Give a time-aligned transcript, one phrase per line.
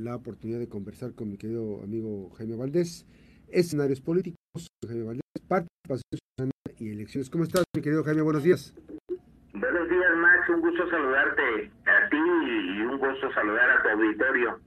[0.00, 3.06] la oportunidad de conversar con mi querido amigo Jaime Valdés,
[3.48, 7.28] escenarios políticos, Jaime Valdés, participación y elecciones.
[7.28, 8.22] ¿Cómo estás, mi querido Jaime?
[8.22, 8.74] Buenos días.
[9.52, 10.48] Buenos días, Max.
[10.48, 14.58] Un gusto saludarte a ti y un gusto saludar a tu auditorio.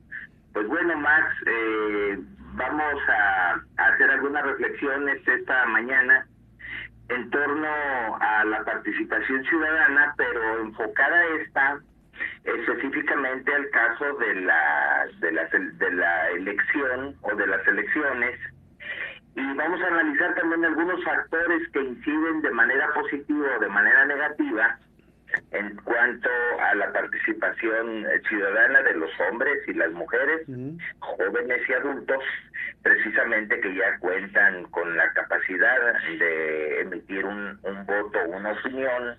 [0.54, 2.20] Pues bueno, Max, eh,
[2.54, 6.28] vamos a, hacer algunas reflexiones esta mañana
[7.10, 7.68] en torno
[8.20, 11.82] a la participación ciudadana, pero enfocada esta
[12.44, 18.40] específicamente al caso de la, de la, de la elección o de las elecciones.
[19.36, 24.06] Y vamos a analizar también algunos factores que inciden de manera positiva o de manera
[24.06, 24.78] negativa
[25.52, 26.30] en cuanto
[26.60, 30.46] a la participación ciudadana de los hombres y las mujeres,
[31.00, 32.24] jóvenes y adultos,
[32.84, 39.16] precisamente que ya cuentan con la capacidad de emitir un, un voto, una opinión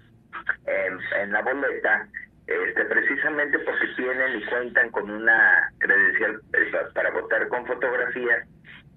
[0.67, 2.09] en, en la boleta,
[2.47, 8.45] este, precisamente porque tienen y cuentan con una credencial eh, para votar con fotografía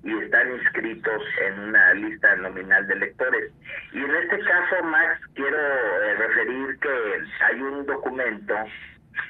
[0.03, 3.51] y están inscritos en una lista nominal de electores.
[3.91, 8.55] Y en este caso, Max, quiero eh, referir que hay un documento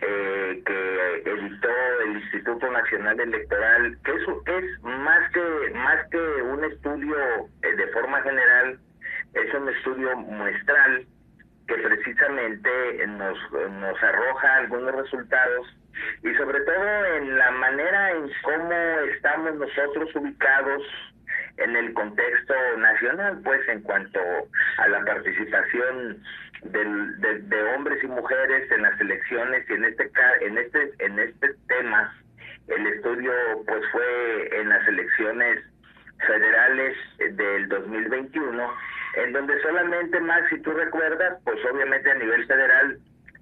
[0.01, 1.69] eh, que editó
[2.05, 7.15] el Instituto Nacional Electoral, que es, es más que más que un estudio
[7.63, 8.79] eh, de forma general,
[9.33, 11.05] es un estudio muestral
[11.67, 15.67] que precisamente nos, nos arroja algunos resultados
[16.23, 18.73] y sobre todo en la manera en cómo
[19.13, 20.83] estamos nosotros ubicados
[21.57, 24.19] en el contexto nacional, pues en cuanto
[24.77, 26.23] a la participación
[26.63, 31.53] del, de, hombres y mujeres en las elecciones y en este en este en este
[31.67, 32.15] tema.
[32.67, 33.31] El estudio
[33.65, 35.63] pues fue en las elecciones
[36.25, 38.73] federales del 2021
[39.17, 42.99] en donde solamente más si tú recuerdas pues obviamente a nivel federal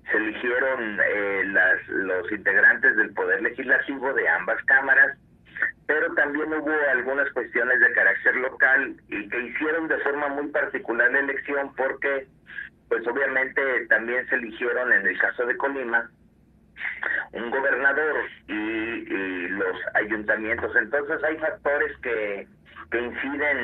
[0.09, 5.17] se eligieron eh, las, los integrantes del Poder Legislativo de ambas cámaras,
[5.87, 11.11] pero también hubo algunas cuestiones de carácter local y que hicieron de forma muy particular
[11.11, 12.27] la elección porque,
[12.87, 16.09] pues obviamente también se eligieron en el caso de Colima
[17.31, 18.15] un gobernador
[18.47, 20.75] y, y los ayuntamientos.
[20.75, 22.47] Entonces hay factores que,
[22.91, 23.57] que inciden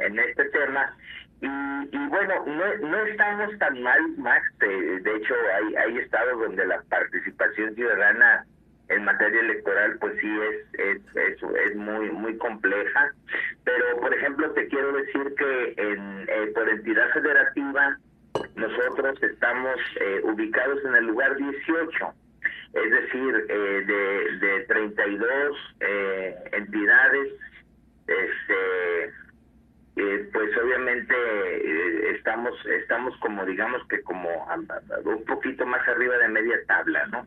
[0.00, 0.96] en, este tema
[1.40, 4.44] y, y bueno, no, no estamos tan mal, Max.
[4.58, 8.44] De, hecho, hay, hay estados donde la participación ciudadana
[8.88, 13.12] en materia electoral pues sí es es, es, es muy muy compleja
[13.62, 17.98] pero por ejemplo te quiero decir que en eh, por entidad federativa
[18.56, 22.14] nosotros estamos eh, ubicados en el lugar 18
[22.74, 27.32] es decir eh, de, de 32 eh, entidades
[28.08, 29.04] este
[29.96, 34.28] eh, pues obviamente eh, estamos estamos como digamos que como
[35.04, 37.26] un poquito más arriba de media tabla no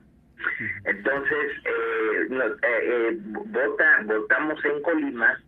[0.86, 5.40] entonces eh, vota votamos en Colima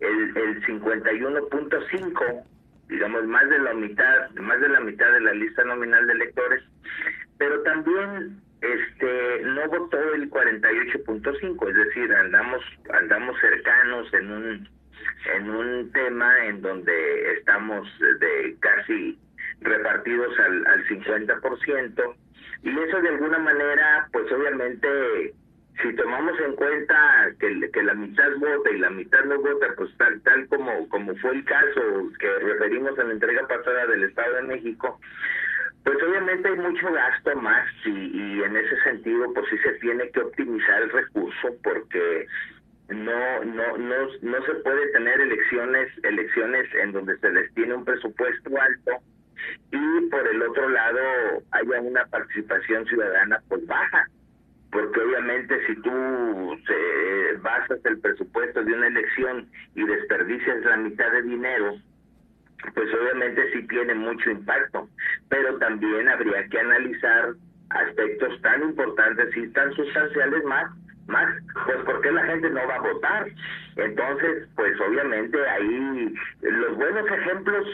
[0.00, 2.44] el, el 51.5
[2.88, 6.62] digamos más de la mitad más de la mitad de la lista nominal de electores
[7.38, 14.68] pero también este no votó el 48.5 es decir andamos andamos cercanos en un
[15.34, 17.88] en un tema en donde estamos
[18.20, 19.18] de casi
[19.60, 22.14] repartidos al, al 50%,
[22.62, 25.34] y eso de alguna manera, pues obviamente,
[25.82, 29.90] si tomamos en cuenta que, que la mitad vota y la mitad no vota, pues
[29.96, 34.34] tal, tal como, como fue el caso que referimos en la entrega pasada del Estado
[34.36, 35.00] de México,
[35.88, 40.10] pues obviamente hay mucho gasto más y, y en ese sentido pues sí se tiene
[40.10, 42.26] que optimizar el recurso porque
[42.90, 48.50] no no no no se puede tener elecciones elecciones en donde se destine un presupuesto
[48.60, 49.02] alto
[49.72, 51.00] y por el otro lado
[51.52, 54.10] haya una participación ciudadana pues baja.
[54.70, 61.10] Porque obviamente si tú se basas el presupuesto de una elección y desperdicias la mitad
[61.12, 61.78] de dinero
[62.74, 64.88] pues obviamente sí tiene mucho impacto
[65.28, 67.34] pero también habría que analizar
[67.70, 70.70] aspectos tan importantes y tan sustanciales más
[71.08, 71.26] más,
[71.64, 73.26] pues porque la gente no va a votar.
[73.76, 77.66] Entonces, pues obviamente ahí los buenos ejemplos,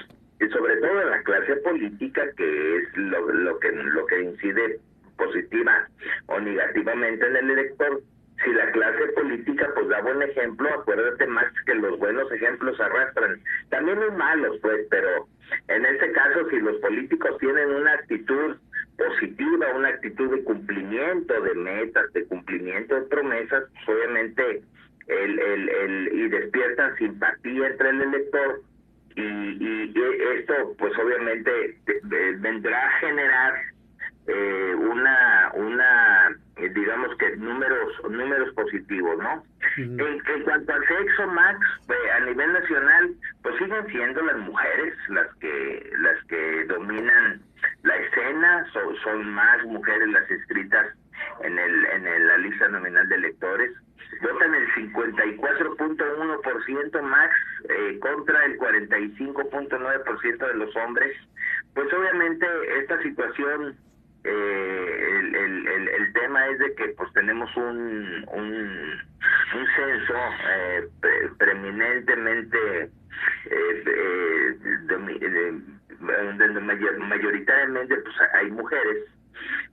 [0.53, 4.79] sobre todo en la clase política, que es lo, lo que lo que incide
[5.17, 5.89] positiva
[6.27, 8.03] o negativamente en el elector,
[8.45, 13.41] si la clase política pues da buen ejemplo, acuérdate más que los buenos ejemplos arrastran.
[13.71, 15.29] También los malos, pues, pero
[15.69, 18.57] en este caso si los políticos tienen una actitud
[18.97, 24.63] positiva, una actitud de cumplimiento de metas, de cumplimiento de promesas, obviamente
[25.07, 28.63] el, el, el, y despiertan simpatía entre el elector
[29.17, 29.95] y, y,
[30.39, 31.79] esto pues obviamente
[32.39, 33.55] vendrá a generar
[34.27, 39.45] eh, una una eh, digamos que números números positivos, ¿no?
[39.77, 43.13] en, en, cuanto al sexo, Max, eh, a nivel nacional,
[43.43, 47.43] pues siguen siendo las mujeres las que las que dominan
[47.83, 48.67] la escena,
[49.03, 50.87] son más mujeres las inscritas
[51.43, 53.73] en el en la lista nominal de electores.
[54.23, 57.35] Votan el 54.1% Max
[57.69, 61.17] eh, contra el 45.9% de los hombres.
[61.75, 62.47] Pues obviamente
[62.79, 63.77] esta situación
[64.25, 65.37] eh, el,
[65.67, 69.03] el, el, tema es de que pues tenemos un, un,
[69.55, 70.15] un censo
[70.51, 70.89] eh,
[71.39, 72.91] preeminentemente
[73.51, 74.59] eh,
[76.39, 79.05] donde mayoritariamente pues hay mujeres.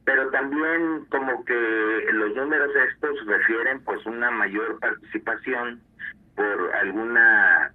[0.03, 5.79] Pero también como que los números estos refieren pues una mayor participación
[6.35, 7.71] por alguna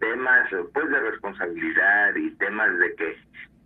[0.00, 3.16] temas pues de responsabilidad y temas de que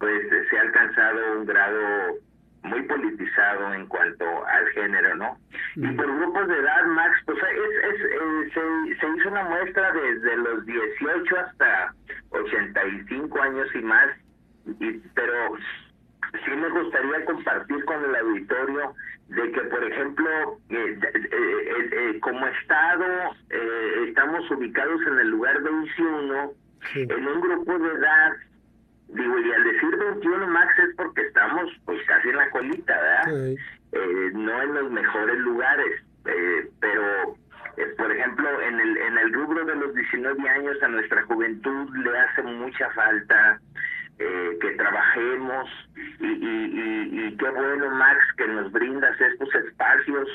[0.06, 2.18] pues se ha alcanzado un grado
[2.62, 5.36] muy politizado en cuanto al género, ¿no?
[5.74, 9.92] Y por grupos de edad, Max, pues es, es, eh, se, se, hizo una muestra
[9.92, 11.94] desde los 18 hasta
[12.30, 14.08] 85 años y más,
[14.80, 15.56] y, pero
[16.44, 18.94] sí me gustaría compartir con el auditorio
[19.28, 23.06] de que, por ejemplo, eh, eh, como Estado
[24.06, 26.52] estamos ubicados en el lugar 21,
[26.94, 28.32] en un grupo de edad
[29.08, 33.56] Digo, y al decir 21 Max es porque estamos pues casi en la colita, ¿verdad?
[33.92, 37.36] Eh, no en los mejores lugares, eh, pero
[37.76, 41.96] eh, por ejemplo en el en el rubro de los 19 años a nuestra juventud
[41.96, 43.60] le hace mucha falta
[44.18, 45.68] que trabajemos
[46.20, 50.28] y, y, y, qué bueno Max que nos brindas estos espacios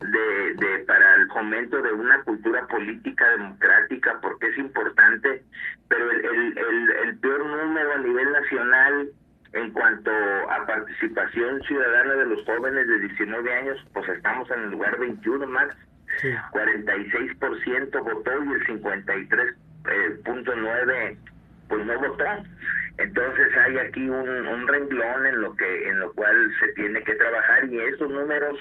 [0.00, 5.42] de, de para el fomento de una cultura política democrática porque es importante
[5.88, 9.08] pero el, el, el, peor número a nivel nacional
[9.52, 10.10] en cuanto
[10.50, 15.46] a participación ciudadana de los jóvenes de 19 años, pues estamos en el lugar 21
[15.46, 15.68] más.
[16.52, 19.54] 46% votó y el 53.9
[20.90, 21.18] eh,
[21.68, 22.24] pues no votó.
[22.98, 27.66] Entonces hay aquí un, renglón en lo que en lo cual se tiene que trabajar
[27.66, 28.58] y esos números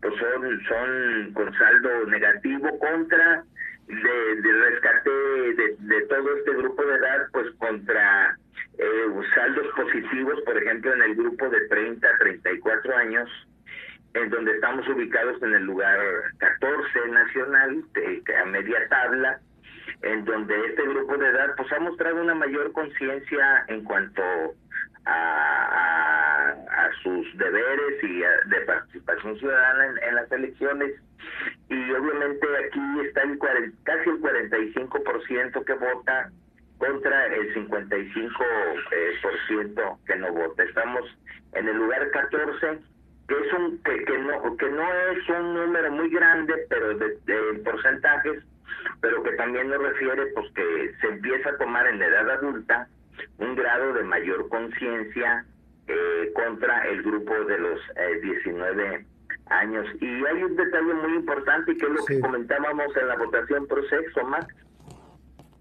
[0.00, 3.44] pues son son con saldo negativo contra
[3.86, 8.36] de, rescate de, todo este grupo de edad, pues contra
[8.78, 13.28] eh, saldos positivos, por ejemplo, en el grupo de 30 a 34 años,
[14.14, 15.98] en donde estamos ubicados en el lugar
[16.38, 19.40] 14 nacional, de, a media tabla,
[20.02, 24.22] en donde este grupo de edad pues ha mostrado una mayor conciencia en cuanto
[25.04, 30.92] a, a, sus deberes y de participación ciudadana en las elecciones
[31.68, 33.38] y obviamente aquí está el
[33.84, 36.30] casi el 45% que vota
[36.78, 38.46] contra el 55%
[38.92, 40.62] eh, por ciento que no vota.
[40.64, 41.02] Estamos
[41.52, 42.78] en el lugar 14
[43.28, 47.60] que es un que, que no que no es un número muy grande pero de,
[47.64, 48.42] porcentajes
[49.02, 52.88] pero que también nos refiere pues que se empieza a tomar en la edad adulta
[53.38, 55.44] un grado de mayor conciencia
[55.86, 59.04] eh, contra el grupo de los eh, 19
[59.46, 59.86] años.
[60.00, 63.86] Y hay un detalle muy importante que es lo que comentábamos en la votación por
[63.90, 64.46] sexo, Max.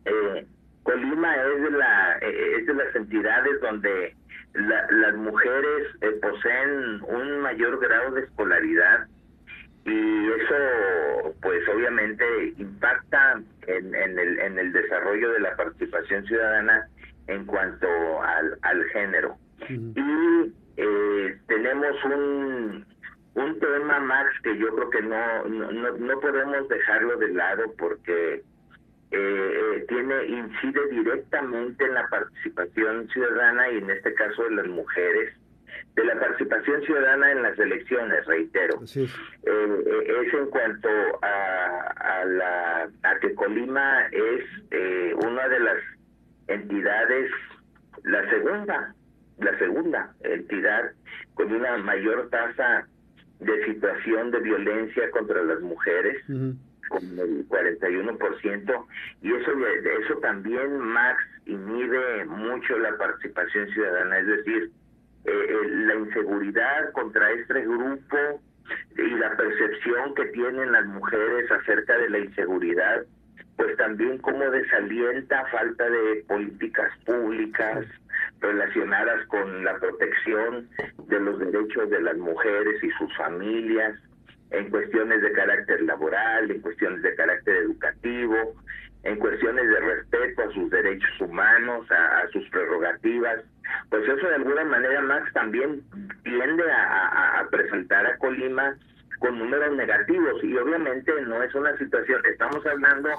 [0.05, 0.45] Eh,
[0.83, 4.15] Colima es de, la, eh, es de las entidades donde
[4.53, 9.07] las mujeres eh, poseen un mayor grado de escolaridad
[9.85, 10.20] y
[11.71, 16.87] obviamente impacta en, en, el, en el desarrollo de la participación ciudadana
[17.27, 17.87] en cuanto
[18.21, 19.37] al, al género.
[19.69, 22.85] Y eh, tenemos un,
[23.35, 28.33] un tema, Max, que yo creo que no, no, no podemos dejarlo de lado porque
[28.33, 28.43] eh,
[29.11, 35.35] eh, tiene incide directamente en la participación ciudadana y en este caso de las mujeres
[35.95, 38.79] de la participación ciudadana en las elecciones reitero.
[39.43, 40.89] Eh, es en cuanto
[41.21, 45.77] a, a la a que Colima es una de las
[46.47, 47.31] entidades
[48.03, 48.95] la segunda
[49.41, 50.91] la segunda entidad
[51.33, 52.87] con una mayor tasa
[53.39, 58.85] de situación de violencia contra las mujeres, con el 41%,
[59.21, 59.51] y eso,
[60.03, 64.71] eso también, Max, inhibe mucho la participación ciudadana, es decir,
[65.25, 68.17] eh, eh, la inseguridad contra este grupo
[68.97, 73.05] y la percepción que tienen las mujeres acerca de la inseguridad,
[73.57, 77.85] pues también como desalienta falta de políticas públicas,
[78.39, 80.67] relacionadas con la protección
[81.07, 83.95] de los derechos de las mujeres y sus familias,
[84.51, 88.55] en cuestiones de carácter laboral, en cuestiones de carácter educativo,
[89.03, 93.39] en cuestiones de respeto a sus derechos humanos, a, sus prerrogativas.
[93.89, 95.81] Pues eso de alguna manera, Max, también
[96.23, 98.75] tiende a, presentar a Colima
[99.19, 100.43] con números negativos.
[100.43, 103.09] Y obviamente no es una situación, estamos hablando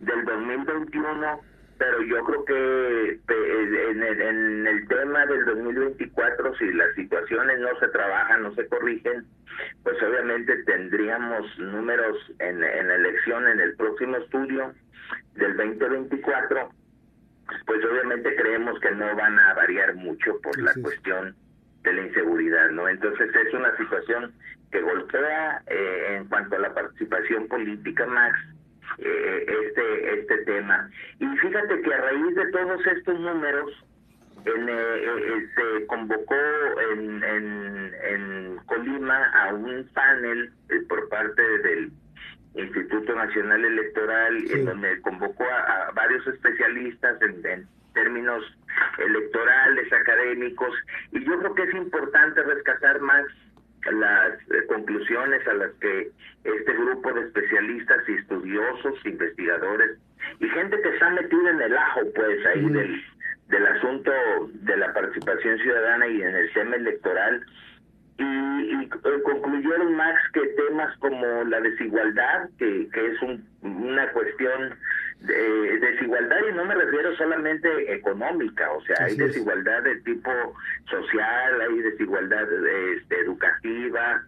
[0.00, 1.40] del 2021
[1.76, 7.78] pero yo creo que en el, en el, tema del 2024, si las situaciones no
[7.80, 9.24] se trabajan, no se corrigen,
[9.82, 14.72] pues obviamente tendríamos números en, en elección en el próximo estudio
[15.34, 16.70] del 2024,
[17.66, 21.34] pues obviamente creemos que no van a variar mucho por la cuestión
[21.82, 22.88] de la inseguridad, ¿no?
[22.88, 24.32] Entonces es una situación
[24.70, 28.38] que golpea eh, en cuanto a la participación política, Max,
[28.98, 30.88] eh, este este tema.
[31.18, 33.84] Y fíjate que a raíz de todos estos números,
[34.44, 36.36] en, eh, eh, se convocó
[36.92, 40.50] en, en, Colima a un panel
[40.88, 41.90] por parte del
[42.54, 48.44] Instituto Nacional Electoral, en donde convocó a, varios especialistas en, en términos
[48.98, 50.74] electorales, académicos,
[51.12, 53.24] y yo creo que es importante rescatar más
[53.92, 56.10] las eh, conclusiones a las que
[56.44, 59.98] este grupo de especialistas y estudiosos, investigadores
[60.40, 63.02] y gente que está metida en el ajo, pues ahí del,
[63.48, 64.10] del asunto
[64.52, 67.44] de la participación ciudadana y en el tema electoral, eh,
[68.88, 74.74] concluyeron Max que temas como la desigualdad, que, que es un, una cuestión
[75.20, 80.30] de desigualdad y no me refiero solamente económica, o sea, hay desigualdad de tipo
[80.90, 82.46] social, hay desigualdad
[82.94, 84.22] este, educativa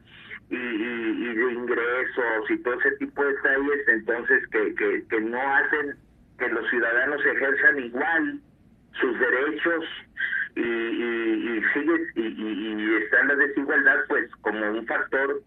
[0.48, 5.40] y, y, de ingresos y todo ese tipo de detalles, entonces que, que, que no
[5.40, 5.96] hacen
[6.38, 8.40] que los ciudadanos ejerzan igual
[9.00, 9.84] sus derechos
[10.56, 15.42] y, y, y sigue y, y, está la desigualdad pues como un factor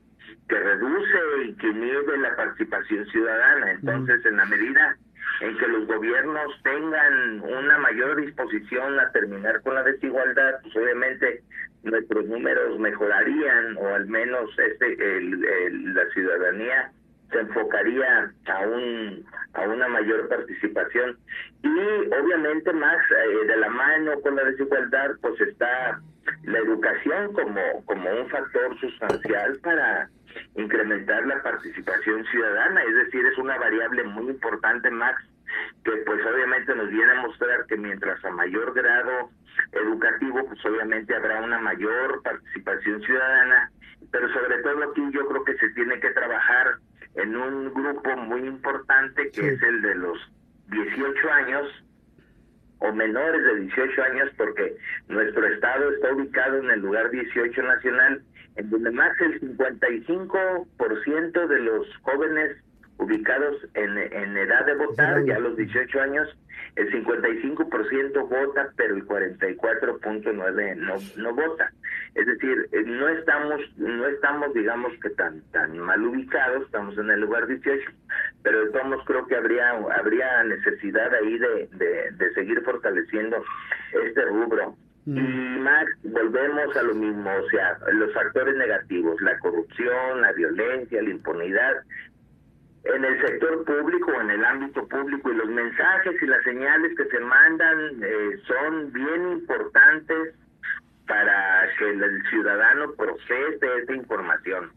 [0.48, 3.72] que reduce y que nieve la participación ciudadana.
[3.72, 4.98] Entonces, en la medida
[5.42, 11.44] en que los gobiernos tengan una mayor disposición a terminar con la desigualdad, pues obviamente
[11.84, 16.92] nuestros números mejorarían o al menos este la ciudadanía
[17.32, 21.18] se enfocaría a un a una mayor participación.
[21.64, 21.80] Y
[22.14, 26.00] obviamente más eh, de la mano con la desigualdad pues está
[26.44, 30.10] la educación como como un factor sustancial para
[30.56, 35.24] incrementar la participación ciudadana, es decir, es una variable muy importante, Max,
[35.84, 39.30] que pues obviamente nos viene a mostrar que mientras a mayor grado
[39.72, 43.72] educativo, pues obviamente habrá una mayor participación ciudadana,
[44.12, 46.78] pero sobre todo aquí yo creo que se tiene que trabajar
[47.16, 50.20] en un grupo muy importante que es el de los
[50.70, 51.68] 18 años
[52.80, 58.24] o menores de 18 años porque nuestro estado está ubicado en el lugar 18 nacional
[58.56, 62.58] en donde más del 55% de los jóvenes
[63.00, 66.28] ubicados en, en edad de votar, ya a los 18 años,
[66.76, 71.72] el 55% vota, pero el 44.9 no no vota.
[72.16, 77.10] Es decir, eh, no estamos no estamos digamos que tan tan mal ubicados, estamos en
[77.10, 77.92] el lugar 18,
[78.44, 83.44] pero de todos creo que habría habría necesidad ahí de, de, de seguir fortaleciendo
[84.06, 84.76] este rubro.
[85.06, 85.18] Mm.
[85.18, 91.02] Y más, volvemos a lo mismo, o sea, los factores negativos, la corrupción, la violencia,
[91.02, 91.78] la impunidad,
[92.84, 97.06] en el sector público, en el ámbito público, y los mensajes y las señales que
[97.06, 100.36] se mandan eh, son bien importantes
[101.08, 104.72] para que el ciudadano procese esta información.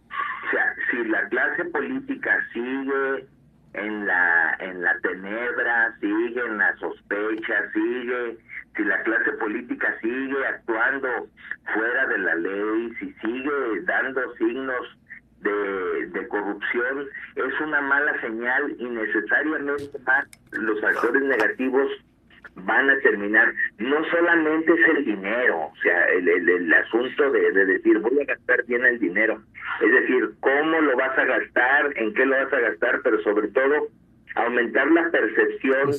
[0.47, 3.27] O sea, si la clase política sigue
[3.75, 8.39] en la en la tenebra, sigue en la sospecha, sigue
[8.77, 11.29] si la clase política sigue actuando
[11.75, 14.99] fuera de la ley, si sigue dando signos
[15.43, 19.91] de, de corrupción, es una mala señal y necesariamente
[20.53, 21.91] los factores negativos
[22.55, 23.53] van a terminar.
[23.79, 28.25] No solamente es el dinero, o sea, el, el, asunto de, de, decir voy a
[28.25, 29.43] gastar bien el dinero,
[29.81, 33.49] es decir, cómo lo vas a gastar, en qué lo vas a gastar, pero sobre
[33.49, 33.89] todo
[34.35, 35.91] aumentar la percepción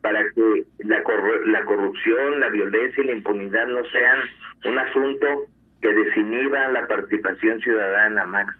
[0.00, 1.02] para que la,
[1.46, 4.18] la corrupción, la violencia y la impunidad no sean
[4.64, 5.46] un asunto
[5.80, 8.54] que desinhiba la participación ciudadana, Max.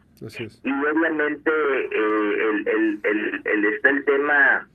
[0.64, 4.68] Y obviamente eh, el, el, el, el, está el tema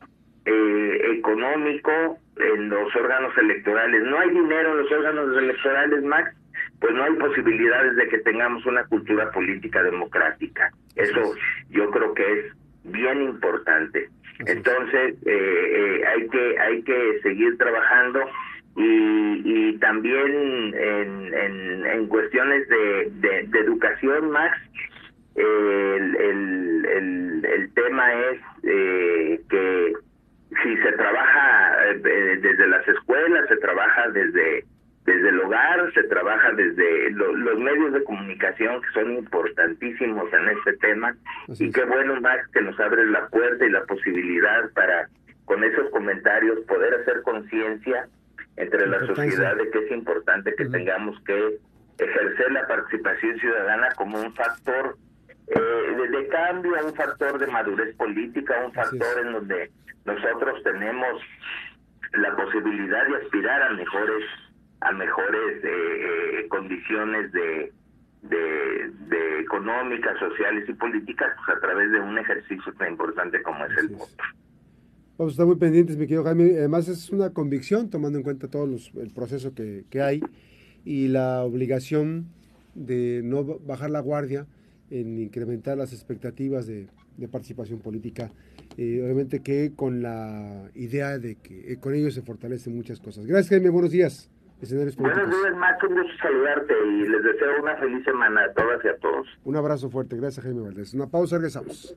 [0.46, 4.04] eh, económico en los órganos electorales.
[4.04, 6.36] No hay dinero en los órganos electorales, Max,
[6.80, 10.72] pues no hay posibilidades de que tengamos una cultura política democrática.
[10.96, 11.36] Eso
[11.70, 12.46] yo creo que es
[12.84, 14.10] bien importante.
[14.40, 18.20] Entonces eh, eh, hay que hay que seguir trabajando
[18.76, 24.58] y, y también en, en, en cuestiones de, de, de, educación Max
[25.36, 29.94] el, el, el, el tema es eh, que
[30.64, 34.66] si se trabaja eh, desde las escuelas se trabaja desde
[35.06, 40.74] desde el hogar, se trabaja desde los medios de comunicación que son importantísimos en este
[40.78, 41.16] tema
[41.48, 45.08] y qué bueno más que nos abre la puerta y la posibilidad para
[45.46, 48.08] con esos comentarios poder hacer conciencia
[48.58, 51.60] entre la sociedad de que es importante que tengamos que
[52.00, 54.98] ejercer la participación ciudadana como un factor
[55.48, 59.72] eh, de, cambio, un factor de madurez política, un factor en donde
[60.06, 61.22] nosotros tenemos
[62.14, 64.24] la posibilidad de aspirar a mejores
[64.82, 67.72] a mejores eh, eh, condiciones de,
[68.24, 73.78] de, económicas, sociales y políticas pues, a través de un ejercicio tan importante como es
[73.78, 74.24] el voto.
[75.18, 76.58] Vamos a estar muy pendientes, mi querido Jaime.
[76.58, 80.22] Además es una convicción, tomando en cuenta todo el proceso que, que hay
[80.84, 82.28] y la obligación
[82.76, 84.46] de no bajar la guardia
[84.90, 86.88] en incrementar las expectativas de,
[87.18, 88.32] de participación política.
[88.78, 93.26] Eh, obviamente que con la idea de que eh, con ellos se fortalecen muchas cosas.
[93.26, 93.70] Gracias, Jaime.
[93.70, 94.30] Buenos días.
[94.62, 95.84] Buenos días, Max.
[95.84, 99.28] Un gusto saludarte y les deseo una feliz semana a todas y a todos.
[99.44, 100.16] Un abrazo fuerte.
[100.16, 100.94] Gracias, Jaime Valdés.
[100.94, 101.94] Una pausa, regresamos.